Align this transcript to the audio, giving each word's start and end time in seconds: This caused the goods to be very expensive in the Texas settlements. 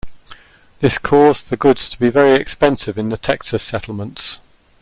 This 0.79 0.97
caused 0.97 1.51
the 1.51 1.57
goods 1.57 1.87
to 1.89 1.99
be 1.99 2.09
very 2.09 2.31
expensive 2.33 2.97
in 2.97 3.09
the 3.09 3.17
Texas 3.19 3.61
settlements. 3.61 4.39